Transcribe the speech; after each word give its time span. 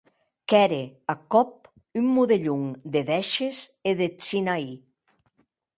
Qu’ère 0.47 0.83
ath 1.11 1.25
còp 1.31 1.53
un 1.99 2.07
modelhon 2.15 2.65
de 2.93 3.01
dèishes 3.09 3.59
e 3.89 3.91
eth 4.05 4.19
Sinaí. 4.27 4.69